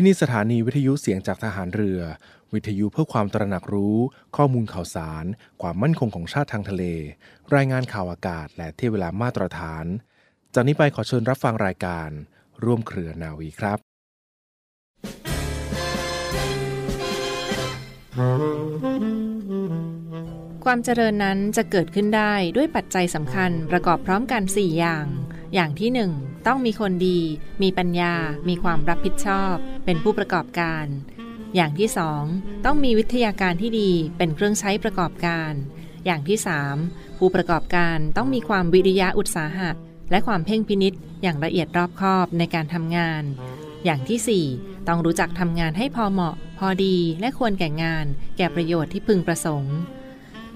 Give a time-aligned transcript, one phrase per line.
[0.00, 2.00] ที่นี่สถานีวิทยุเสียงจากทหารเรือ
[2.54, 3.96] วิทยุเพื่อความตระหนักรู้
[4.36, 5.24] ข้อมูลข่าวสาร
[5.62, 6.84] ความมั่นคงของชาติทางทะเล
[7.54, 9.84] รายงานข่าวอากาศ และเที่ยเวลามาตรฐาน
[10.54, 12.08] จากนี้ไปขอเชิญรับฟังรายการ
[12.64, 13.78] ร่วมเครือนาวีครับ
[20.64, 25.06] ความเจริญนั้นจะเกิดขึ้นได้ด้วยปัจจัยสำคัญประกอบพร้อมกัน 4 อย่าง
[25.54, 27.20] อย่างที่ 1 ต้องมีคนดี
[27.62, 28.14] มีปัญญา
[28.48, 29.54] มีความรับผิดชอบ
[29.84, 30.86] เป็นผู้ประกอบการ
[31.54, 31.88] อย่างที่
[32.26, 35.52] 2 ต้องมีวิทยาการที่ดีเป็นเครื่องใช้ประกอบการ
[36.06, 36.38] อย่างที่
[36.78, 39.70] 3 ผู้ประกอบการต้องมีความวิริยะอุตสาหะ
[40.10, 43.22] และความเพ่งพินิษอย่างละเอียดรอบคอบในการทำงาน
[43.84, 49.76] อย่างที่ 4 ต้องรู้จักทำงานให้พอเหมาะ พอดีและควรแก่งาน แก่ประโยชน์ที่พึงประสงค์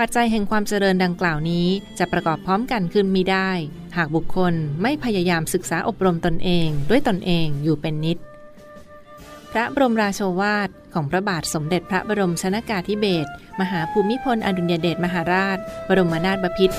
[0.01, 1.67] ปัจจัยแห่งความเจริญดังกล่าวนี้
[1.99, 3.51] จะประกอบพร้อมกันขึ้นมีได้
[3.97, 8.19] หากบุคคลไม่พยายามศึกษาอบรมตนเอง ด้วยตนเองอยู่เป็นนิด
[9.53, 16.77] พระบรมราโชวาทของพระบาทสมเด็จพระบรมชนากาธิเบศรมหาภูมิพลอดุลยเดชมหาราช บรมนาถบพิตร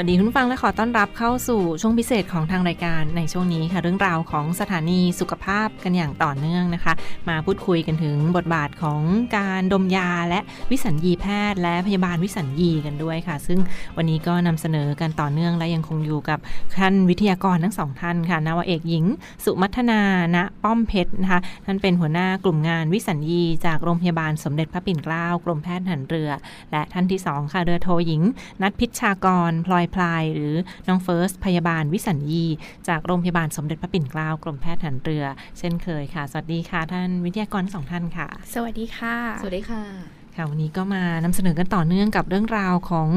[0.00, 6.92] วัสดีคุณฟังและขอต้อนรับเข้าสู่ช่วงพิเศษของทางรายการในช่วงนี้ค่ะเรื่องราวของสถานีสุขภาพกันอย่างต่อเนื่องนะคะ
[7.28, 9.00] มาพูดคุยกันถึงบทบาทของ
[9.36, 10.40] การดมยาและ
[10.70, 13.58] วิสัญญีแพทย์ และพยาบาลวิสัญญีกันด้วยค่ะ ซึ่ง
[13.96, 16.38] วันนี้ก็นำเสนอกันต่อเนื่องและยังคงอยู่กับ
[16.78, 19.04] ท่านวิทยากรทั้งสองท่านค่ะนาวเอกหญิง
[19.44, 20.00] สุมัทนา
[20.34, 26.30] ณป้อมเพชรนะคะท่านเป็นหัวหน้ากลุ่มงานวิสัญญีจากโรงพยาบาลสมเด็จพระปิ่นเกล้ากรมแพทย์หารเรือ
[26.72, 28.22] และท่านที่สองค่ะเรือโทหญิง
[28.62, 30.54] นัทพิชชากรพลอยพลายหรือ
[30.88, 32.44] น้องเฟิร์สพยาบาลวิสัญญี
[32.88, 35.24] จากโรงพยาบาลสมเด็จพระปิ่นเกล้ากรมแพทย์ทหารเรือ
[35.58, 43.08] เช่นเคยค่ะ สวัสดีค่ะท่านวิทยากรทั้งสองท่านค่ะ สวัสดีค่ะ สวัสดีค่ะ ค่ะวันนี้ก็มานำเสนอกันต่อเนื่องกับเรื่องราวของ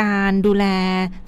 [0.00, 0.66] การดูแล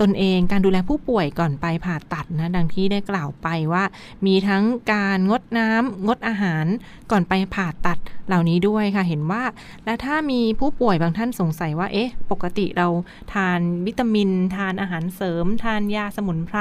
[0.00, 3.84] ตนเอง การดูแลผู้ป่วยก่อนไปผ่าตัดนะดังที่ได้กล่าวไปว่า
[4.27, 4.62] มีทั้ง
[4.93, 6.66] การงดน้ำงดอาหาร
[7.10, 9.43] ก่อนไปผ่าตัดเหล่านี้ด้วยค่ะเห็นว่า
[9.84, 12.88] และถ้ามีผู้ป่วยบางท่านสงสัยว่าเอ๊ะปกติเรา
[13.33, 16.59] ทานวิตามิน ทานอาหารเสริม ทานยาสมุนไพร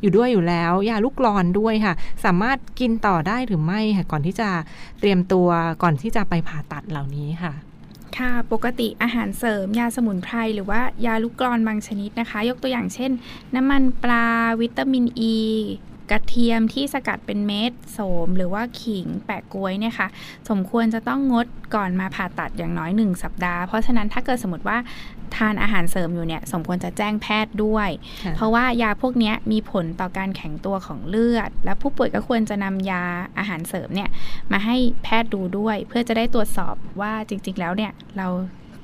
[0.00, 1.94] อยู่ด้วยอยู่แล้ว ยาลูกกรอนด้วยค่ะ
[2.24, 4.48] สามารถกินต่อได้หรือไม่ค่ะก่อนที่จะ
[5.00, 5.48] เตรียมตัว
[5.82, 7.54] ก่อนที่จะไปผ่าตัดเหล่านี้ค่ะ
[8.18, 13.10] ค่ะ ปกติอาหารเสริม ยาสมุนไพรหรือว่ายาลูกกรอนบางชนิดนะคะ ยกตัวอย่างเช่น
[13.54, 14.26] น้ำมันปลา
[14.60, 15.38] วิตามินอ e, ี
[16.10, 20.08] กระเทียมที่สกัดเป็นเม็ดโสม หรือว่าขิงแปะกล้วยเนี่ยค่ะ
[20.48, 24.78] สมควรจะต้องงดก่อนมาผ่าตัดอย่างน้อย 1 สัปดาห์ เพราะฉะนั้นถ้าเกิดสมมติว่า
[25.36, 27.88] ทานอาหารเสริมอยู่เนี่ยสมควรจะแจ้งแพทย์ด้วย
[28.24, 33.02] ค่ะเพราะว่ายาพวกเนี้ยมีผลต่อการแข็งตัวของเลือด และผู้ป่วยก็ควรจะนำยา
[33.38, 34.10] อาหารเสริมเนี่ย
[34.52, 38.28] มาให้แพทย์ดูด้วย เพื่อจะได้ตรวจสอบว่าจริง ๆ แล้วเนี่ยเรา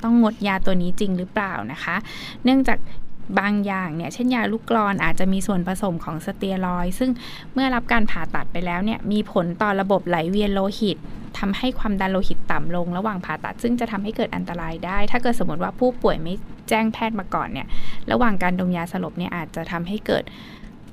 [0.03, 1.97] ต้องงดยาตัวนี้จริงหรือเปล่านะคะ
[2.45, 2.79] เนื่องจาก
[3.39, 7.11] บางอย่างเนี่ยเช่นยาลูกกรอนอาจจะมีส่วนผสมของสเตียรอย ซึ่ง
[7.55, 10.99] เมื่อรับการผ่าตัดไปแล้วเนี่ยมีผลต่อระบบไหลเวียนโลหิต
[11.39, 16.35] ทำให้ความดันโลหิตต่ำลงระหว่างผ่าตัด ซึ่งจะทำให้เกิดอันตรายได้ ถ้าเกิดสมมติว่าผู้ป่วยไม่
[16.69, 17.67] แจ้งแพทย์มาก่อนเนี่ย
[18.13, 20.25] ระหว่างการดมยาสลบเนี่ยอาจจะทำให้เกิด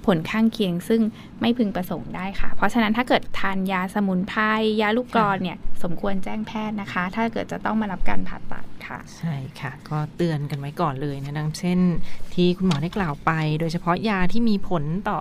[0.06, 1.02] ผลข้างเคียง ซึ่ง
[1.42, 4.42] ไม่พึงประสงค์ได้ค่ะ เพราะฉะนั้นถ้าเกิดทานยาสมุนไพร
[4.81, 11.80] ยาลูกกรอนเนี่ยสมควรแจ้งแพทย์นะคะ ถ้าเกิดจะต้องมารับการผ่าตัดค่ะ ใช่ค่ะ ก็เตือนกันไว้ก่อนเลยนะดังเช่น
[12.34, 15.20] ที่คุณหมอได้กล่าวไป โดยเฉพาะยาที่มีผลต่อ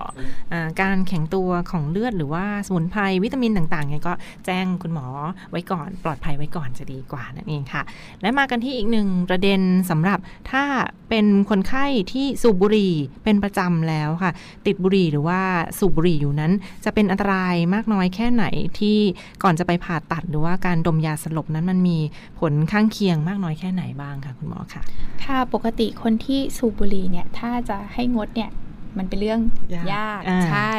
[0.53, 4.12] อาการแข็งตัวของเลือดหรือว่าสมุนไพรวิตามินต่างๆเนี่ยก็
[4.47, 5.06] แจ้งคุณหมอ
[5.50, 7.82] ไว้ก่อน ปลอดภัยไว้ก่อนจะดีกว่านั่นเองค่ะ
[8.22, 9.60] และมากันที่อีกหนึ่งประเด็น
[9.91, 10.19] สำหรับ
[10.50, 10.65] ถ้า
[11.10, 12.94] เป็นคนไข้ที่สูบบุหรี่
[13.25, 14.32] เป็นประจำแล้วค่ะ
[14.66, 15.41] ติดบุหรี่หรือว่า
[15.78, 16.53] สูบบุหรี่อยู่นั้น
[16.84, 18.44] จะเป็นอันตรายมากน้อยแค่ไหน
[18.78, 18.99] ที่
[19.43, 21.99] ก่อนจะไปผ่าตัดหรือว่าการดมยาสลบนั้นมันมี
[22.41, 24.82] ผลข้างเคียงมากน้อยแค่ไหนบ้างค่ะคุณหมอค่ะ
[25.25, 28.50] ค่ะปกติคนที่สูบบุหรี่เนี่ยถ้าจะให้งดเนี่ย
[28.99, 29.41] มันเป็นเรื่อง
[29.75, 30.75] ยากยากอ่าใช่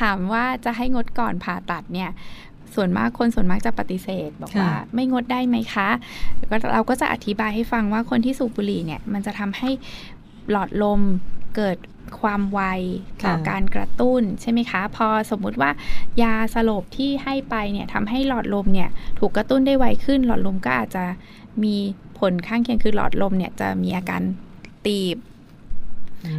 [0.00, 2.10] ถามว่าจะให้งดก่อนผ่าตัดเนี่ย
[2.74, 5.88] ส่วนมากคนส่วนมากจะปฏิเสธ บอกว่าไม่งดได้ไหมคะ
[6.38, 9.70] แล้วก็เราก็จะอธิบายให้ฟังว่าคนที่สูบบุหรี่เนี่ย มันจะทำให้
[10.50, 11.00] หลอดลม
[11.56, 11.76] เกิด
[12.20, 12.60] ความไว
[13.24, 15.70] ต่อค่ะการกระตุ้นใช่ไหมคะ พอสมมุติว่า
[16.22, 18.88] ยาสลบที่ให้ไปเนี่ยทำให้หลอดลมเนี่ย
[19.18, 21.04] ถูกกระตุ้นได้ไวขึ้น หลอดลมก็อาจจะ
[21.64, 21.76] มี
[22.18, 24.22] ผลข้างเคียงคือหลอดลมเนี่ยจะมีอาการ
[24.86, 25.16] ตีบ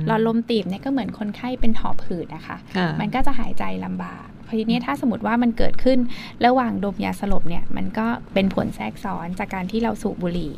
[0.08, 6.00] หลอดลมตีบเนี่ยก็เหมือนคนไข้เป็นหอบหืดนะคะค่ะมันก็จะหายใจลำบาก เพทีนี้ถ้าสมมติว่ามันเกิดขึ้น
[6.46, 10.54] ระหว่างดมยาสลบเนี่ยมันก็เป็นผลแทรกซ้อนจากการที่เราสูบบุหรี่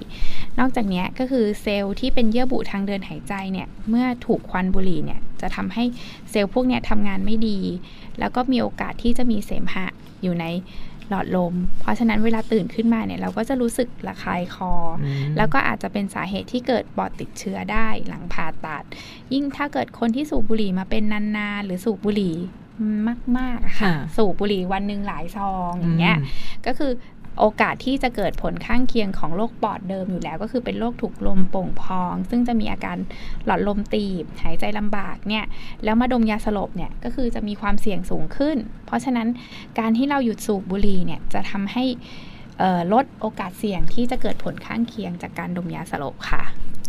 [0.60, 5.84] นอกจากนี้ก็คือเซลล์ที่เป็นเยื่อบุทางเดินหายใจเนี่ยเมื่อถูกควันบุหรี่เนี่ยจะทำให้
[6.32, 7.60] เซลล์พวกเนี้ยทำงานไม่ดี
[8.20, 9.88] แล้วก็มีโอกาสที่จะมีเสมหะ
[10.24, 10.46] อยู่ใน
[11.10, 14.96] หลอดลม เพราะฉะนั้นเวลาตื่นขึ้นมาเนี่ยเราก็จะรู้สึกระคายคออม
[15.38, 18.84] แล้วก็อาจจะเป็นสาเหตุที่เกิดปอดติดเชื้อได้หลังผ่าตัด
[19.34, 21.04] ยิ่งถ้าเกิดคนที่สูบบุหรี่มาเป็น
[21.38, 22.36] นานๆหรือสูบบุหรี่
[23.38, 26.92] มากๆอะค่ะค่ะ สูบบุหรี่วันหนึ่งหลายซองอย่างเงี้ยอืมก็คือ
[27.40, 32.98] โอกาสที่จะเกิดผลข้างเคียงของโรคปอดเดิมอยู่แล้ว ก็คือเป็นโรคถูกลมโป่งพอง ซึ่งจะมีอาการ
[33.46, 35.46] หลอดลมตีบ หายใจลำบากเนี่ย
[35.84, 39.28] แล้วมาดมยาสลบเนี่ยก็คือจะมีความเสี่ยงสูงขึ้น เพราะฉะนั้น
[39.80, 41.86] การที่เราหยุดสูบบุหรี่เนี่ยจะทำให้
[42.60, 46.44] เอ่อลดโอกาสเสี่ยงที่จะเกิดผลข้างเคียงจากการดมยาสลบค่ะ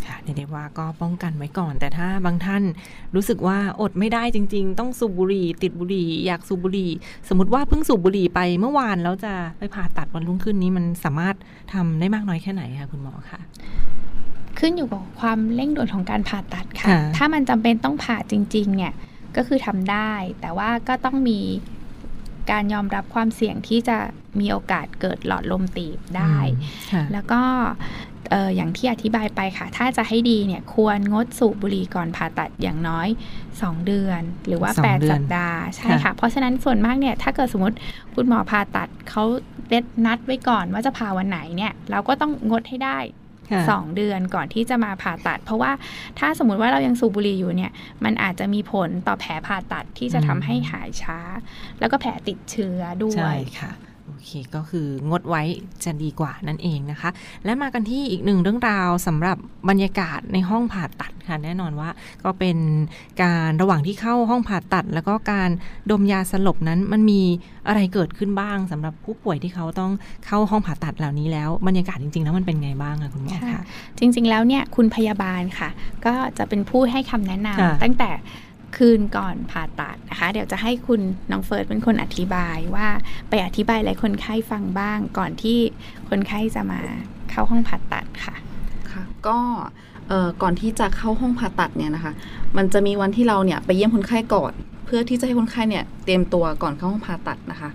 [0.06, 2.62] ค่ะเรียกได้ว่าก็ป้องกันไว้ก่อน แต่ถ้าบางท่าน
[3.14, 6.90] รู้สึกว่าอดไม่ได้จริง ๆ ต้องสูบบุหรี่ ติดบุหรี่ อยากสูบบุหรี่
[7.28, 11.36] สมมติว่าเพิ่งสูบบุหรี่ไปเมื่อวานแล้วจะไปผ่าตัดวันรุ่งขึ้นนี้มันสามารถ
[11.72, 13.40] ทำได้มากน้อยแค่ไหนคะคุณหมอคะ
[14.58, 18.92] ขึ้นอยู่กับความเร่งด่วนของการผ่าตัดค่ะค่ะถ้ามันจำเป็นต้องผ่าจริง ๆ เนี่ย
[19.36, 21.38] ก็คือทำได้ แต่ว่าก็ต้องมี
[22.50, 23.96] การยอมรับความเสี่ยงที่จะ
[24.40, 26.36] มีโอกาสเกิดหลอดลมตีบได้
[26.92, 27.40] ค่ะแล้วก็
[28.30, 33.08] เอ่ออย่างที่อธิบายไปค่ะ ถ้าจะให้ดีเนี่ยควรงดสูบบุหรี่ก่อนผ่าตัดอย่างน้อย
[33.52, 37.76] 2 เดือน หรือว่าสองเดือน8สัปดาห์ใช่ค่ะค่ะ เพราะฉะนั้นส่วนมากเนี่ยถ้าเกิดสมมติ
[38.14, 39.24] คุณหมอผ่าตัดเขา
[39.68, 42.98] เด็ดนัดไว้ก่อนว่าจะผ่าวันไหนเนี่ย เราก็ต้องงดให้ได้
[43.52, 45.72] ค่ะสองเดือนก่อนที่จะมาผ่าตัด เพราะว่า
[46.18, 47.72] ถ้าสมมุติว่าเรายังสูบบุหรี่อยู่เนี่ย
[48.04, 51.18] มันอาจจะมีผลต่อแผลผ่าตัดที่จะทำให้หายช้า
[51.80, 53.72] แล้วก็แผลติดเชื้อด้วใช่ยค่ะ
[54.06, 55.42] โอเคก็คืองดไว้
[55.84, 57.10] จะดีกว่านั่นเองนะคะ
[57.44, 59.36] และมากันที่อีกหนึ่งเรื่องราวสำหรับ
[59.68, 61.90] บรรยากาศในห้องผ่าตัดค่ะแน่นอนว่า
[62.24, 62.58] ก็เป็น
[63.22, 65.50] การระหว่างที่เข้าห้องผ่าตัด แล้วก็การ
[65.90, 67.20] ดมยาสลบนั้นมันมี
[67.68, 69.92] อะไรเกิดขึ้นบ้างสำหรับผู้ป่วยที่เขาต้อง
[70.26, 73.62] เข้าห้องผ่าตัดเหล่านี้แล้วบรรยากาศจริงๆแล้วมันเป็นไงบ้างคะคุณหมอค่ะคะ
[73.98, 75.68] จริง ๆ แล้วเนี่ยคุณพยาบาลค่ะ
[76.06, 78.10] ก็จะเป็นผู้ให้คำแนะนค่ะำตั้งแต่
[78.76, 81.00] คืนก่อนผ่าตัดนะคะ เดี๋ยวจะให้คุณ
[81.30, 82.88] น้องเฟิร์สเป็นคนอธิบายว่า
[83.28, 85.58] ไปอธิบายอะไรคนไข้ฟังบ้าง ก่อนที่
[86.10, 86.80] คนไข้จะมา
[87.30, 88.34] เข้าห้องผ่าตัดค่ะ
[88.92, 89.38] ค่ะ ก็
[90.08, 92.12] เอ่อก่อนที่จะเข้าห้องผ่าตัดเนี่ยนะคะ
[92.56, 94.52] มันจะมีวันที่เราเนี่ยไปเยี่ยมคนไข้ก่อน
[94.86, 97.70] เพื่อที่จะให้คนไข้เนี่ยเตรียมตัวก่อนเข้าห้องผ่าตัดนะคะ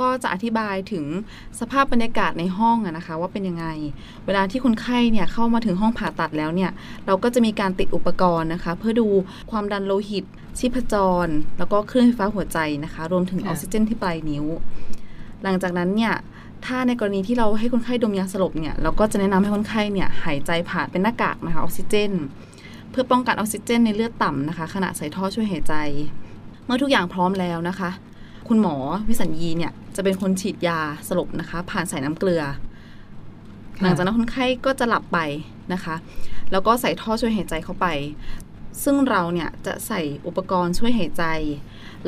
[0.00, 1.04] ก็จะอธิบายถึง
[1.60, 3.66] สภาพบรรยากาศในห้องอะนะคะว่าเป็นยังไง
[4.26, 6.70] เวลาที่คนไข้เนี่ยเข้ามาถึงห้องผ่าตัดแล้วเนี่ย
[7.06, 9.08] เราก็จะมีการติดอุปกรณ์นะคะ เพื่อดู
[9.50, 10.24] ความดันโลหิต
[10.58, 10.94] ชีพจ
[11.26, 14.44] ร แล้วก็คลื่นไฟฟ้าหัวใจนะคะ รวมถึงอค่ะอกซิเจนที่ปลายนิ้ว
[15.42, 16.14] หลังจากนั้นเนี่ย
[16.66, 22.12] ถ้าในกรณีที่เราให้คนไข้ดมยาสลบเนี่ยเราก็จะแนะนำให้คนไข้เนี่ยหายใจผ่านเป็นหน้ากากนะคะออกซิเจน
[22.90, 25.74] เพื่อป้องกันออกซิเจนในเลือดต่ำนะคะ ขณะใส่ท่อช่วยหายใจ
[26.64, 27.90] เมื่อทุกอย่างพร้อมแล้วนะคะ
[28.48, 28.76] คุณหมอ
[29.08, 32.42] วิสัญญีเนี่ย จะเป็นคนฉีดยาสลบนะคะ ผ่านสายน้ำเกลือ
[33.78, 35.18] ค่ะหลังจากนั้นคนไข้ก็จะหลับไป
[35.72, 35.94] นะคะ
[36.52, 37.86] แล้วก็ใส่ท่อช่วยหายใจเข้าไป
[38.84, 41.24] ซึ่งเราเนี่ยจะใส่อุปกรณ์ช่วยหายใจ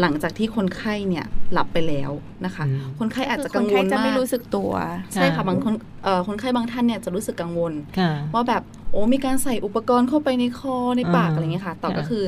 [0.01, 2.11] หลังจากที่คนไข้เนี่ยหลับไปแล้ว
[2.45, 4.73] นะคะอืมคนไข้อาจจะคืกัคงนวไข้ลจะมาไม่กรู้สึกตัว
[5.13, 5.75] ใช่ค่ะค่ะบางคน
[6.05, 8.63] เอ่อคนไข้บางท่านเนี่ยจะรู้สึกกังวลค่ะว่าแบบ
[8.93, 12.25] โอ้มีการใส่อุปกรณ์เข้าไปในคอในปากอ่าอะไรเงี้ยค่ะ ต่อค่ะก็คือ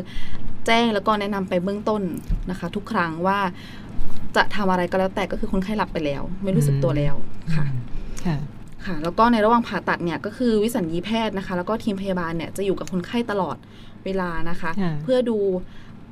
[0.67, 2.03] แจ้งแล้วก็แนะนำไปเบื้องต้น
[2.51, 3.39] นะคะ ทุกครั้งว่า
[4.37, 7.15] จะทำอะไรก็แล้วแต่ก็คือคนไข้หลับไปแล้ว ไม่รู้สึกตัวแล้ว
[7.55, 7.67] ค่ะ
[8.25, 8.37] ค่ะ
[8.87, 13.57] ค่ะ แล้วก็ในระหว่างผ่าตัดเนี่ยก็คือวิสัญญีแพทย์นะคะ แล้วก็ทีมพยาบาลเนี่ยจะอยู่กับคนไข้ตลอด
[14.05, 15.39] เวลานะคะค่ะเพื่อดู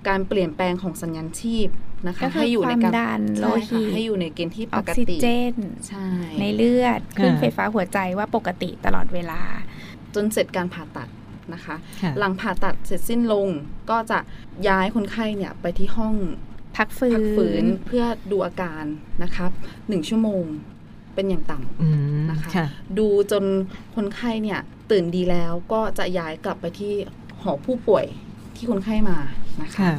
[0.08, 1.68] การเปลี่ยนแปลงของสัญญาณชีพ
[2.06, 5.54] นะคะก็คือให้อยู่ในความการดันโลใช่หิค่ะตให้อยู่ในเกณฑ์ที่อปอกกซิติเจน
[5.88, 6.06] ใช่
[6.40, 9.40] ในเลือดคลื่นค่ะไฟฟ้าหัวใจว่าปกติตลอดเวลา
[10.14, 11.08] จนเสร็จการผ่าตัด
[11.54, 13.48] นะคะค่ะหลังผ่าตัดเสร็จสิ้นลง
[13.90, 14.18] ก็จะ
[14.68, 16.14] ย้ายคนไข้เนี่ยไปที่ห้อง
[16.76, 18.84] พักฟื้นพักฟื้นเพื่อดูอาการ
[19.22, 19.50] นะครับ
[19.88, 20.44] หนึ่งชั่วโมง
[21.14, 23.44] เป็นอย่างต่อืมนะคะค่ะำดูจน
[23.94, 26.94] คนไข้เนี่ยตื่นดีแล้วก็จะย้ายกลับไปที่
[27.42, 28.04] หอผู้ป่วย
[28.56, 29.18] ที่คนไข้มา
[29.62, 29.92] นะคะค่ะ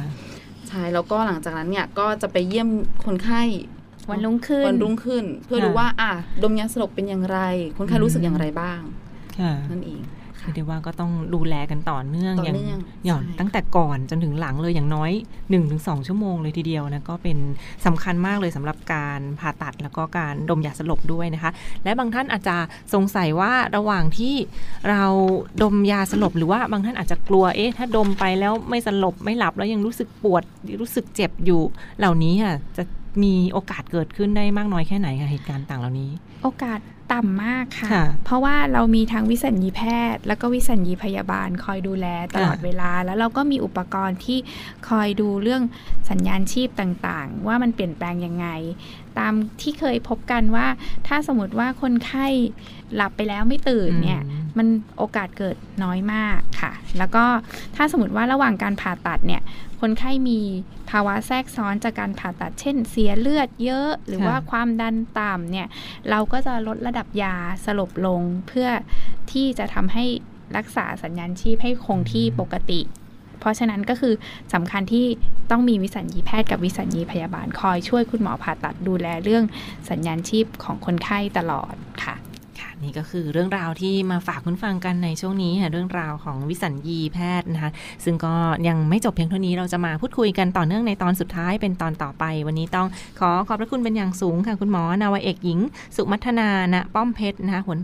[0.68, 2.68] ใช่แล้วก็หลังจากนั้นเนี่ยก็จะไปเยี่ยม
[3.06, 3.42] คนไข้
[4.10, 7.38] วันรุ่งขึ้นวันรุ่งขึ้น เพื่อค่ะดูว่า อะดมยาสลบเป็นอย่างไร
[7.78, 8.80] คนไข้รู้สึกอย่างไรบ้าง
[9.38, 10.00] ค่ะนั่นเอง
[10.48, 15.10] ค่ะคือได้ว่าก็ต้องดูแลกันต่อเนื่องต่ออย่างเนื่องหย่อนใช่ตั้งแต่ก่อนจนถึงหลังเลยอย่างน้อย
[15.58, 17.38] 1-2 ชั่วโมงเลยทีเดียวนะก็เป็น
[17.86, 21.50] สำคัญมากเลยสำหรับการผ่าตัดแล้วก็การดมยาสลบด้วยนะคะ
[21.84, 22.56] และบางท่านอาจจะ
[22.94, 24.34] สงสัยว่าระหว่างที่
[24.90, 25.04] เรา
[25.62, 30.42] ดมยาสลบหรือว่าบางท่านอาจจะกลัวเอ๊ะถ้าดมไปแล้วไม่สลบไม่หลับแล้วยังรู้สึกปวด
[30.80, 31.60] รู้สึกเจ็บอยู่
[31.98, 32.82] เหล่านี้ค่ะจะ
[33.22, 36.10] มีโอกาสเกิดขึ้นได้มากน้อยแค่ไหนคะเหตุการณ์ต่างเหล่านี้
[36.42, 36.78] โอกาส
[37.12, 39.82] ต่ำมากค่ะค่ะ เพราะว่าเรามีทั้งวิสัญญีแพ
[40.14, 44.38] ทย์ แล้วก็วิสัญญีพยาบาลคอยดูแลตลอดค่ะเวลา แล้วเราก็มีอุปกรณ์ที่
[44.88, 45.62] คอยดูเรื่อง
[46.10, 48.46] สัญญาณชีพต่างๆ ว่ามันเปลี่ยนแปลงยังไง
[49.18, 49.32] ตาม
[49.62, 50.66] ที่เคยพบกันว่า
[51.06, 52.26] ถ้าสมมติว่าคนไข้
[52.94, 54.66] หลับไปแล้วไม่ตื่นเนี่ยอืมมัน
[54.98, 57.24] โอกาสเกิดน้อยมากค่ะ แล้วก็
[57.76, 59.42] ถ้าสมมติว่าระหว่างการผ่าตัดเนี่ย
[59.80, 60.40] คนไข้มี
[60.90, 65.66] ภาวะแทรกซ้อนจากการผ่าตัด เช่น เสียเลือดเยอะ หรือค่ะว่าความดันต่ำเนี่ย
[66.10, 67.34] เราก็จะลดระดับยา
[67.64, 68.68] สลบลงเพื่อ
[69.32, 70.04] ที่จะทำให้
[70.56, 72.80] รักษาสัญญาณชีพให้คงที่ปกติ
[73.40, 74.14] เพราะฉะนั้นก็คือ
[74.54, 75.06] สำคัญที่
[75.50, 79.44] ต้องมีวิสัญญีแพทย์กับวิสัญญีพยาบาลคอยช่วยคุณหมอผ่าตัดดูแลเรื่อง
[79.90, 82.16] สัญญาณชีพของคนไข้ตลอดค่ะ
[82.60, 87.70] ค่ะนี่ก็คือเรื่องราวที่มาฝากคุณฟังกันในช่วงนี้ค่ะเรื่องราวของวิสัญญีแพทย์นะคะ
[88.04, 88.34] ซึ่งก็
[88.68, 92.88] ยังไม่จบเพียงเท่านี้เราจะมาพูดคุยกันต่อเนื่องในตอนสุดท้ายเป็นตอนต่อไป วันนี้ต้อง
[93.20, 95.58] ขอขอบพระคุณเป็นอย่างสูงค่ะ คุณหมอนาวเอกหญิง
[95.96, 97.78] สุมัทนาณป้อมเพชรนะคะหัว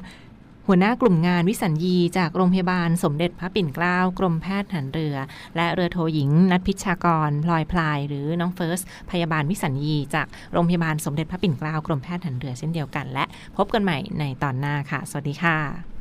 [0.68, 5.16] หัวหน้ากลุ่มงานวิสัญญีจากโรงพยาบาลสมเด็จพระปิ่นเกล้ากรมแพทย์หันเรือ
[5.56, 8.80] และเรือโทหญิง นัทพิชากรพลอยพลาย หรือน้องเฟิร์ส
[9.10, 13.24] พยาบาลวิสัญญีจากโรงพยาบาลสมเด็จพระปิ่นเกล้ากรมแพทย์หันเรือเช่นเดียวกัน และ
[13.56, 15.93] พบกันใหม่ในตอนหน้าค่ะ สวัสดีค่ะ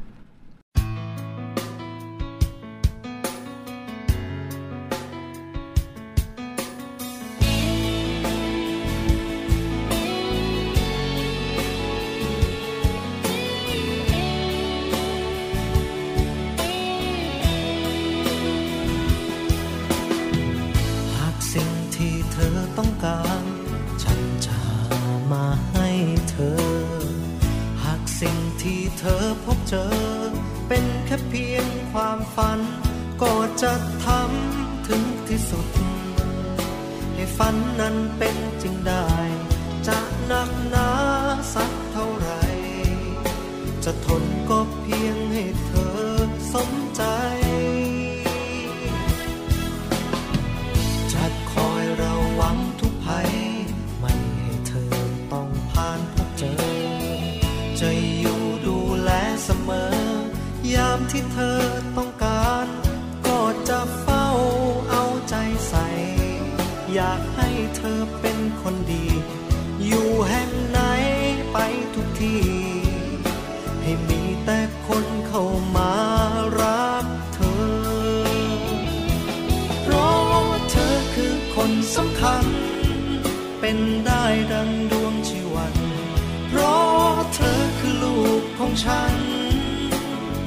[88.81, 89.15] ฉัน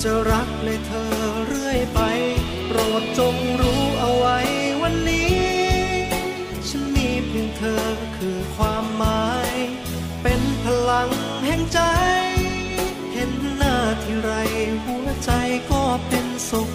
[0.03, 1.11] จะรักเลยเธอ
[1.47, 2.01] เรื่อยไป
[2.67, 4.39] โปรดจงรู้เอาไว้
[4.83, 5.37] วันนี้
[6.69, 7.85] ฉันมีเพียงเธอ
[8.17, 9.53] คือความหมาย
[10.23, 11.09] เป็นพลัง
[11.45, 11.81] แห่งใจ
[13.13, 14.31] เห็นหน้าที่ไร
[14.85, 15.31] หัวใจ
[15.71, 16.71] ก็เป็นสุข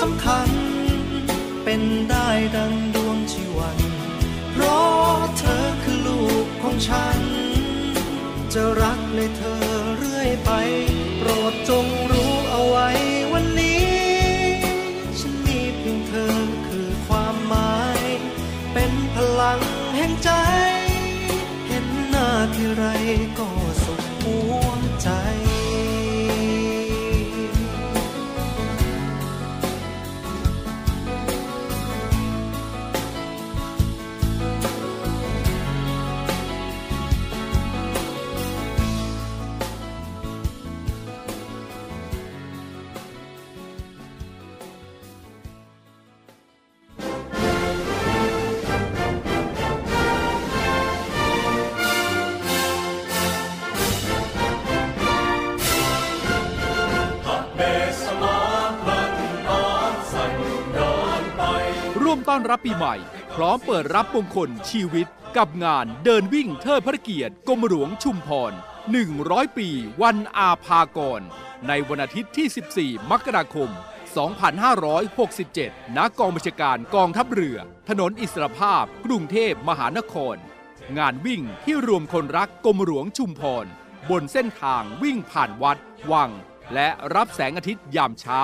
[0.00, 0.50] สำคัญ
[1.64, 3.78] เป็นได้ดังดวงชีวัน
[4.52, 7.20] เพราะเธอคือลูกของฉัน
[8.52, 9.62] จะรักเลยเธอ
[9.98, 10.50] เรื่อยไป
[11.18, 12.88] โปรดจงรู้เอาไว้
[13.32, 13.88] วันนี้
[15.18, 18.02] ฉันมีเพียงเธอคือความหมาย
[18.72, 19.60] เป็นพลัง
[19.96, 20.30] แห่งใจ
[21.68, 22.84] เห็นหน้าที่ไร
[62.50, 62.94] รับปีใหม่
[63.34, 68.52] พร้อมเปิดรับมงคลชีวิต กับงานเดินวิ่งเทิดพระเกียรติกรมหลวงชุมพร
[69.04, 69.68] 100 ปี
[70.02, 71.20] วันอาภากร
[71.68, 73.70] ในวันอาทิตย์ที่ 14 มกราคม
[75.42, 80.36] 2567 ณ กองบัญชาการกองทัพเรือ ถนนอิสรภาพ กรุงเทพมหานคร
[80.98, 83.66] งานวิ่งที่รวมคนรักกรมหลวงชุมพร
[84.10, 85.78] บนเส้นทางวิ่งผ่านวัด
[86.12, 86.30] วัง
[86.74, 88.40] และรับแสงอาทิตย์ยามเช้า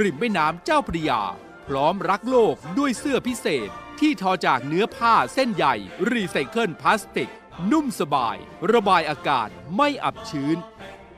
[0.00, 1.22] ริมแม่น้ำเจ้าพระยา
[1.68, 3.68] พร้อมรักโลกด้วยเสื้อพิเศษ
[4.00, 5.74] ที่ทอจากเนื้อผ้าเส้นใหญ่
[6.10, 7.30] รีไซเคิลพลาสติก
[7.72, 8.36] นุ่มสบาย
[8.72, 10.56] ระบายอากาศไม่อับชื้น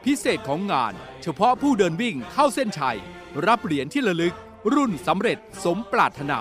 [0.05, 2.99] พิเศษของงาน เฉพาะผู้เดินวิ่งเข้าเส้นชัย
[3.47, 4.35] รับเหรียญที่ระลึก
[4.75, 6.41] รุ่นสำเร็จสมปรารถนา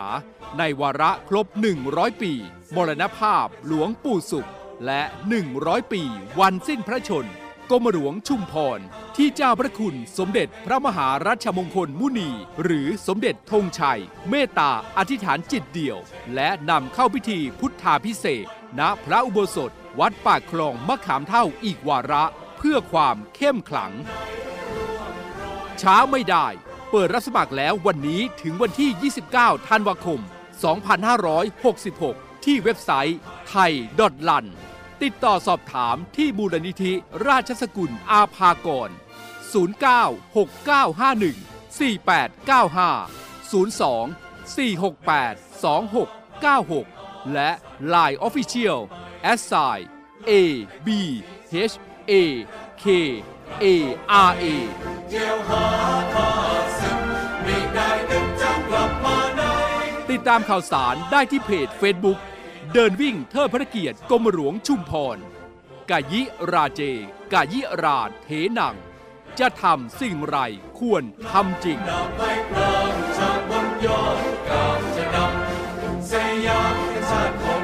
[0.58, 1.48] ในวาระครบ
[1.84, 2.34] 100 ปี
[2.76, 4.50] มรณภาพหลวงปู่สุข
[4.86, 5.02] และ
[5.48, 6.04] 100 ปี
[6.40, 7.28] วันสิ้นพระชน
[7.72, 8.80] กรมหลวงชุมพร
[9.18, 12.30] ที่เจ้าพระคุณสมเด็จพระมหารัชมงคลมุนี
[12.64, 15.98] หรือสมเด็จธงชัย เมตตาอธิษฐานจิตเดี่ยว
[16.36, 18.46] และนำเข้าพิธีพุทธาพิเศษ
[18.80, 22.24] ณพระอุโบสถ วัดปากคลองมะขามเท่าอีกวาระ
[22.58, 23.92] เพื่อความเข้มขลัง
[25.82, 26.48] ช้าไม่ได้
[26.92, 30.20] เปิดรับสมัครแล้ววันนี้ถึงวันที่ 29 ธันวาคม
[31.92, 34.48] 2566 ที่เว็บไซต์ไทยดอทลัน
[35.04, 36.94] ติดต่อสอบถามที่มูลนิธิ
[37.28, 38.94] ราชสกุลอาภากร 0969514895
[43.52, 44.06] 02
[44.56, 47.52] 468 2696 และ
[47.94, 48.80] Line Official
[49.40, 49.42] s
[49.76, 49.78] i
[50.30, 50.32] a
[50.86, 50.90] b
[51.72, 51.76] h
[52.12, 52.14] a
[52.84, 52.86] k
[53.64, 53.66] a
[54.30, 54.46] r a
[60.12, 62.20] ติดตามข่าวสารได้ที่เพจ Facebook
[62.74, 65.18] เดินวิ่งเทิดพระเกียรติกรมหลวงชุมพร
[65.92, 66.22] กายิ
[66.52, 66.82] ราเจ
[67.34, 68.28] กายิราเท
[68.60, 68.76] นัง
[69.40, 70.38] จะทำสิ่งไร
[70.80, 71.80] ควรทำจริง
[77.60, 77.61] ร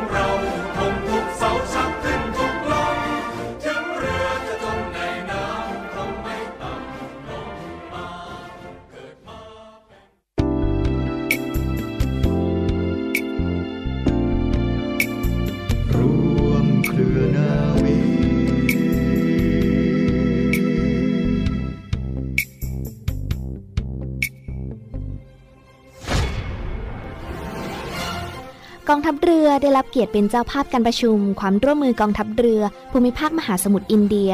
[28.90, 34.32] กองทัพเรือได้รับเกียรติเป็นเจ้าภาพการประชุม ความร่วมมือกองทัพเรือ ภูมิภาคมหาสมุทรอินเดีย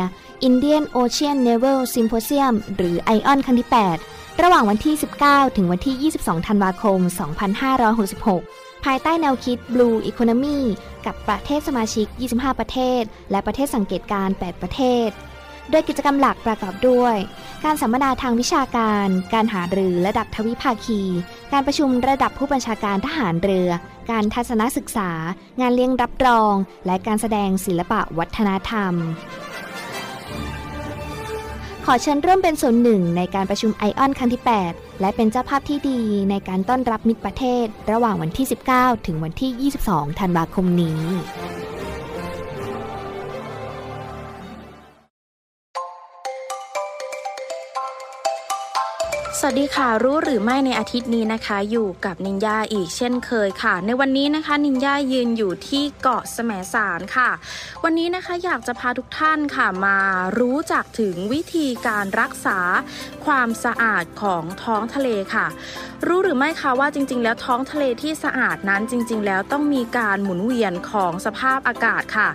[0.48, 3.70] Indian Ocean Naval Symposium หรือ ION ครั้งที่
[4.06, 7.00] 8 ระหว่างวันที่ 19 ถึงวันที่ 22 ธันวาคม
[7.88, 10.60] 2566 ภายใต้แนวคิด Blue Economy
[11.06, 15.10] กับประเทศสมาชิก 25 ประเทศ และประเทศสังเกตการณ์8ประเทศ
[15.72, 17.16] โดยกิจกรรมหลักประกอบด้วย
[17.64, 21.02] การสัมมนาทางวิชาการ การหารือระดับทวิภาคี
[21.52, 23.70] การประชุมระดับผู้บัญชาการทหารเรือ
[24.12, 25.12] การทัศนศึกษา
[25.60, 26.54] งานเลี้ยงรับรอง
[26.86, 28.94] และการแสดงศิลปะวัฒนธรรม
[31.86, 36.00] ขอเชิญร่วมเป็นส่วนหนึ่งในการประชุมไอออนครั้งที่ 8 และเป็นเจ้าภาพที่ดี
[36.30, 41.00] ในการต้อนรับมิตรประเทศ ระหว่างวันที่ 19 ถึงวันที่ 22 ธันวาคมนี้
[49.40, 57.30] สวัสดีค่ะ รู้หรือไม่ในอาทิตย์นี้นะคะ อยู่กับนินยาอีกเช่นเคยค่ะ ในวันนี้นะคะ นินยายืนอยู่ที่เกาะแสมสารค่ะ
[57.84, 59.98] วันนี้นะคะอยากจะพาทุกท่านค่ะมา
[60.40, 62.60] รู้จักถึงวิธีการรักษา
[63.26, 65.46] ความสะอาดของท้องทะเลค่ะ
[66.08, 72.30] รู้หรือไม่คะว่าจริง ๆ แล้วท้องทะเลที่สะอาดนั้นจริง ๆ แล้วต้องมีการหมุนเวียนของสภาพอากาศค่ะ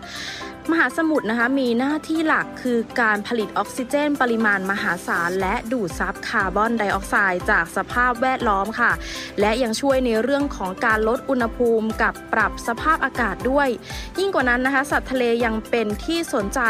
[0.72, 8.92] มหาสมุทรนะคะมีหน้าที่หลักคือการผลิตออกซิเจน ปริมาณมหาศาล และดูดซับคาร์บอนไดออกไซด์จากสภาพแวดล้อมค่ะ
[9.40, 13.68] และยังช่วยในเรื่องของการลดอุณหภูมิกับปรับสภาพอากาศด้วย
[14.18, 16.60] ยิ่งกว่านั้นนะคะ สัตว์ทะเลยังเป็นที่สนใจ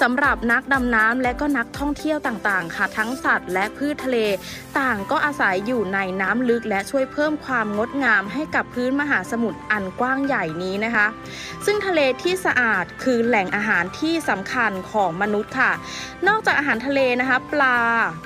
[0.00, 4.18] สำหรับนักดำน้ำและก็นักท่องเที่ยวต่างๆ ค่ะ ทั้งสัตว์และพืชทะเล
[4.78, 11.06] ต่างก็อาศัยอยู่ในน้ำลึกและช่วยเพิ่มความงดงามให้กับพื้นมหาสมุทรอันกว้างใหญ่นี้นะคะ
[11.66, 15.72] ซึ่งทะเลที่สะอาดคือแหล่งอาหารที่สำคัญของมนุษย์ค่ะ
[16.28, 17.78] นอกจากอาหารทะเลนะคะ ปลา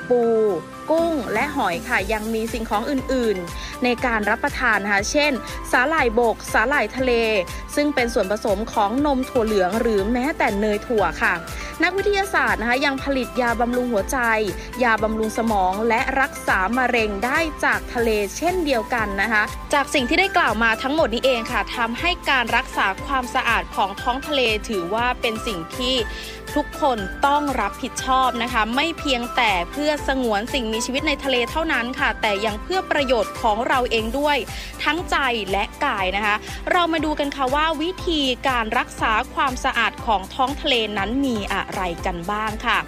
[0.08, 0.22] ปู
[0.90, 5.32] กุ้งและหอยค่ะยังมีสิ่งของอื่นๆ ในการรับประทานนะคะเช่น
[5.72, 7.12] สาหร่ายบก สาหร่ายทะเล
[7.74, 11.34] ซึ่งเป็นส่วนผสมของนมถั่วเหลือง หรือแม้แต่เนยถั่วค่ะ
[11.82, 14.18] นักวิทยาศาสตร์นะคะยังผลิตยาบำรุงหัวใจ
[14.84, 19.42] ยาบำรุงสมองและรักษามะเร็งได้จากทะเลเช่นเดียวกันนะคะ
[19.74, 25.94] จากสิ่งที่ได้กล่าวมาทั้งหมดนี้เองค่ะทำให้การรักษาความสะอาดของท้องทะเลถือว่าเป็นสิ่งที่
[26.56, 34.36] ทุกคนต้องรับผิดชอบนะคะ ไม่เพียงแต่เพื่อสงวนสิ่งมีชีวิตในทะเลเท่านั้นค่ะ แต่ยังเพื่อประโยชน์ของเราเองด้วย
[34.84, 35.16] ทั้งใจ
[35.50, 36.36] และกายนะคะ
[36.72, 42.78] เรามาดูกันค่ะว่าวิธีการรักษาความสะอาดของท้องทะเลนั้นมีอะไรกันบ้างค่ะ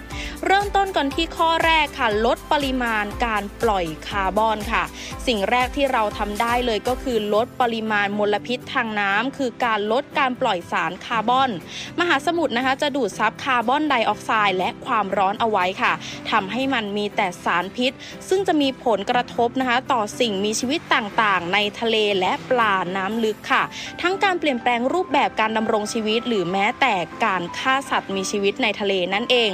[0.45, 4.83] เริ่มต้นกันที่ข้อแรกค่ะ ลดปริมาณการปล่อยคาร์บอนค่ะ
[5.27, 11.49] สิ่งแรกที่เราทำได้เลยก็คือลดปริมาณมลพิษทางน้ำคือการลดการปล่อยสารคาร์บอน
[11.99, 15.93] มหาสมุทรนะคะจะดูดซับคาร์าร์บอนไดออกไซด์และความร้อนเอาไว้ค่ะ
[16.31, 17.91] ทำให้มันมีแต่สารพิษ
[18.29, 23.63] ซึ่งจะมีผลกระทบนะคะ ต่อสิ่งมีชีวิตต่างๆ ในทะเลและปลาน้ำลึกค่ะ
[24.01, 26.95] ทั้งการเปลี่ยนแปลงรูปแบบการดำรงชีวิต หรือแม้แต่
[27.25, 29.49] การฆ่าสัตว์มีชีวิตในทะเลนั่นเอง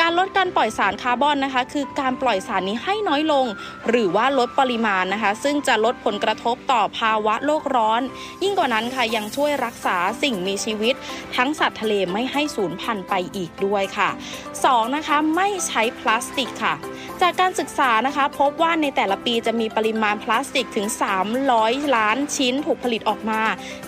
[0.00, 3.46] การลดการปล่อยสารคาร์บอนนะคะ คือการปล่อยสารนี้ให้น้อยลง
[3.88, 8.02] หรือว่าลดปริมาณนะคะ ซึ่งจะลดผลกระทบต่อภาวะโลกร้อน
[8.42, 10.94] ยิ่งกว่านั้นค่ะยังช่วยรักษาสิ่งมีชีวิต
[11.36, 14.10] ทั้งสัตว์ทะเลไม่ให้สูญพันธุ์ไปอีกด้วยค่ะ
[14.52, 14.96] 2.
[14.96, 16.74] นะคะไม่ใช้พลาสติกค่ะ
[17.22, 20.86] จากการศึกษานะคะ พบว่าในแต่ละปีจะมีปริมาณพลาสติกถึง
[21.40, 23.40] 300 ล้านชิ้นถูกผลิตออกมา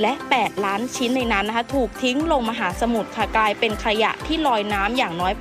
[0.02, 5.34] และ 8 ล้านชิ้นในนั้นนะคะ ถูกทิ้งลงมหาสมุทรค่ะกลายเป็นขยะที่ลอยน้ำอย่างน้อย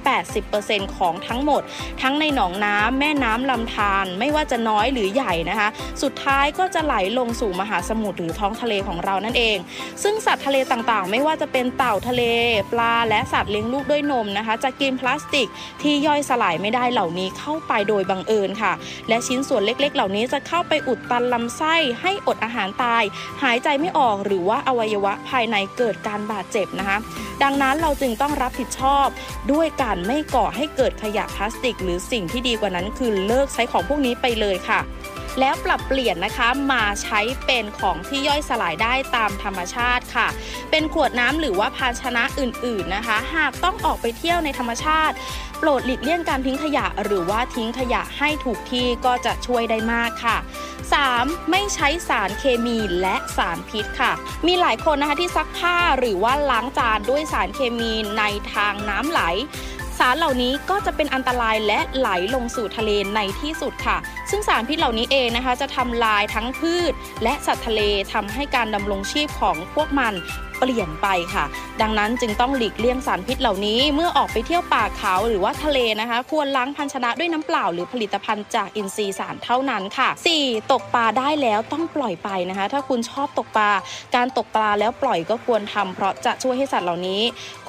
[0.45, 1.62] 80%ของทั้งหมด
[2.02, 5.69] ทั้งในหนองน้ำแม่น้ำลำธารไม่ว่าจะน้อยหรือใหญ่นะคะ
[6.04, 9.58] สุดท้ายก็จะไหลลงสู่มหาสมุทรหรือท้องทะเลของเรานั่นเอง
[10.04, 12.23] ซึ่งสัตว์ทะเลต่างๆ ไม่ว่าจะเป็นเต่าทะเล
[12.71, 15.47] ปลาและสัตว์เลี้ยงลูกด้วยนมนะคะ จะกินพลาสติก
[15.82, 18.74] ที่ย่อยสลายไม่ได้เหล่านี้เข้าไปโดยบังเอิญค่ะ
[19.10, 23.04] และชิ้นส่วนเล็กๆ เหล่านี้จะเข้าไปอุดตันลำไส้ให้อดอาหารตาย
[23.44, 26.98] หายใจไม่ออกหรือว่าอวัยวะภายในเกิดการบาดเจ็บนะคะ
[27.44, 29.08] ดังนั้นเราจึงต้องรับผิดชอบ
[29.52, 34.80] ด้วยการไม่ก่อให้เกิดขยะพลาสติก หรือสิ่งที่ดีกว่านั้นคือเลิกใช้ของพวกนี้ไปเลยค่ะ
[35.39, 40.28] แล้วปรับเปลี่ยนนะคะมาใช้เป็นของที่ย่อยสลายได้ตามธรรมชาติค่ะ
[40.71, 45.15] เป็นขวดน้ำหรือว่าภาชนะอื่น ๆนะคะ หากต้องออกไปเที่ยวในธรรมชาติ
[45.60, 50.38] โปรดหลีกเลี่ยงการทิ้งขยะ หรือว่าทิ้งขยะให้ถูกที่ก็จะช่วยได้มากค่ะ
[50.93, 51.50] 3.
[51.52, 54.12] ไม่ใช้สารเคมีและสารพิษค่ะ
[54.47, 58.23] มีหลายคนนะคะที่ซักผ้าหรือว่าล้างจานด้วยสารเคมีใน
[58.54, 59.21] ทางน้ำไหล
[59.99, 63.97] สารเหล่านี้ก็จะเป็นอันตรายและไหลลงสู่ทะเลในที่สุดค่ะ
[64.29, 67.81] ซึ่งสารพิษเหล่านี้เองนะคะ จะทำลายทั้งพืช และสัตว์ทะเล
[68.13, 70.13] ทำให้การดำรงชีพของพวกมัน
[70.60, 71.46] เปลี่ยนไปค่ะ
[71.82, 80.10] ดังนั้นจึงต้องหลีกเลี่ยงสารพิษเหล่านี้เมื่อออกไปเที่ยวป่าเขาหรือว่าทะเลนะคะ ควรล้างภาชนะด้วยน้ำเปล่า หรือผลิตภัณฑ์จากอินทรีย์สารเท่านั้นค่ะ
[80.41, 80.72] 4.
[80.72, 83.72] ตกปลาได้แล้วต้องปล่อยไปนะคะ ถ้าคุณชอบตกปลา
[84.15, 87.22] การตกปลาแล้วปล่อยก็ควรทำเพราะจะช่วยให้สัตว์เหล่านี้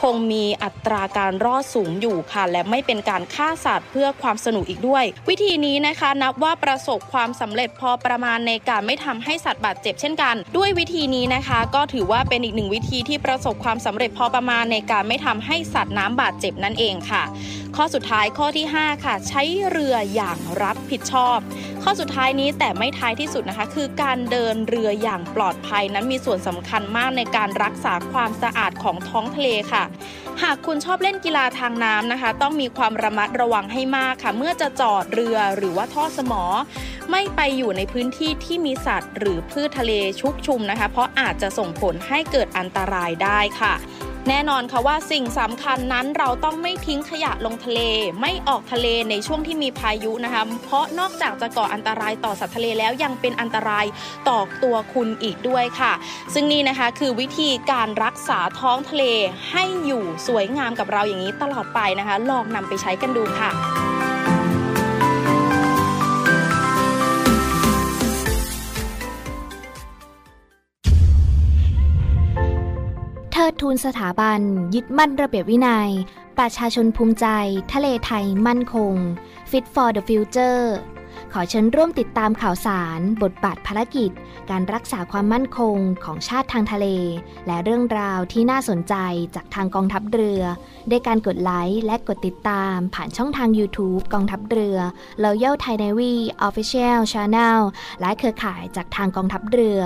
[0.03, 17.23] คงมีอัตราการรอดสูงอยู่ค่ะ และไม่เป็นการฆ่าสัตว์เพื่อความสนุกอีกด้วย วิธีนี้นะคะนับว่าประสบความสำเร็จพอประมาณในการไม่ทำให้สัตว์บาดเจ็บเช่นกัน ด้วยวิธีนี้นะคะ ก็ถือว่าเป็นอีกหนึ่งวิธีที่ประสบความสำเร็จพอประมาณในการไม่ทำให้สัตว์น้ำบาดเจ็บนั่นเองค่ะ
[17.77, 21.39] ข้อสุดท้ายข้อที่ 5 ค่ะ ใช้เรืออย่างรับผิดชอบ
[21.83, 29.85] ข้อสุดท้ายนี้แต่ไม่ท้ายที่สุดนะคะ คือการเดินเรืออย่างปลอดภัยนั้นมีส่วนสำคัญมากในการรักษาความสะอาดของท้องทะเลค่ะ
[30.43, 36.43] หากคุณชอบเล่นกีฬาทางน้ำนะคะ ต้องมีความระมัดระวังให้มากค่ะ เมื่อจะจอดเรือหรือว่าท่อสมอ
[37.11, 43.75] ไม่ไปอยู่ในพื้นที่ที่มีสัตว์ หรือพืชทะเลชุกชุมนะคะ เพราะอาจจะส่งผลให้เกิดอันตรายได้ค่ะ
[44.29, 47.81] แน่นอนค่ะว่าสิ่งสำคัญนั้นเราต้องไม่ทิ้งขยะลงทะเล
[48.21, 53.87] ไม่ออกทะเลในช่วงที่มีพายุนะคะ เพราะนอกจากจะก่ออันตรายต่อสัตว์ทะเลแล้วยังเป็นอันตราย
[54.29, 55.93] ต่อตัวคุณอีกด้วยค่ะ
[56.35, 59.05] ซึ่งนี่นะคะคือวิธีการรักษาท้องทะเล
[59.51, 63.98] ให้อยู่สวยงามกับเราอย่างนี้ตลอดไปนะคะ ลองนำไปใช้กันดูค่ะ
[73.61, 74.41] ทูนสถาบัน
[74.75, 75.91] ยึดมั่นระเบียบวินัย
[76.39, 77.27] ประชาชนภูมิใจ
[77.73, 78.95] ทะเลไทยมั่นคง
[79.51, 80.65] Fit for the Future
[81.33, 84.11] ขอเชิญร่วมติดตามข่าวสาร บทบาทภารกิจ
[84.51, 86.87] การรักษาความมั่นคงของชาติทางทะเล
[87.47, 88.95] และเรื่องราวที่น่าสนใจ
[89.35, 90.43] จากทางกองทัพเรือ
[90.91, 94.79] ด้วยการกดไลค์และกดติดตามผ่านช่องทาง YouTube กองทัพเรือ
[95.25, 96.15] Royal Thai Navy
[96.47, 97.59] Official Channel
[98.01, 99.81] และเครือข่ายจากทางกองทัพเรือ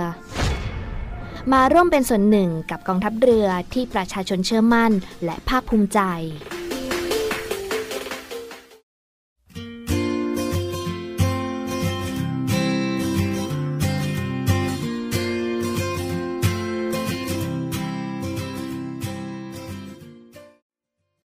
[1.51, 4.91] มาร่วมเป็นส่วนหนึ่งกับกองทัพเรือที่ประชาชนเชื่อมั่น
[5.25, 5.99] และภาคภูมิใจ